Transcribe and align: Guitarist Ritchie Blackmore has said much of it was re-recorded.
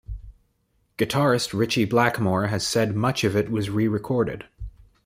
Guitarist 0.97 1.53
Ritchie 1.53 1.85
Blackmore 1.85 2.47
has 2.47 2.65
said 2.65 2.95
much 2.95 3.23
of 3.23 3.35
it 3.35 3.51
was 3.51 3.69
re-recorded. 3.69 4.45